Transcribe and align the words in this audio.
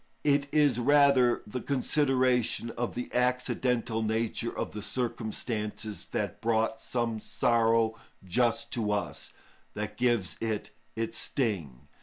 It 0.23 0.47
is 0.51 0.79
rather 0.79 1.43
the 1.45 1.61
consideration 1.61 2.71
of 2.71 2.95
the 2.95 3.13
accidental 3.13 4.01
nature 4.01 4.49
of 4.57 4.71
the 4.71 4.81
circumstances 4.81 6.05
that 6.05 6.41
brought 6.41 6.79
some 6.79 7.19
sorrow 7.19 7.93
just 8.23 8.73
to 8.73 8.93
us, 8.93 9.31
that 9.75 9.97
gives 9.97 10.37
it 10.41 10.71
its 10.95 11.19
sting. 11.19 11.87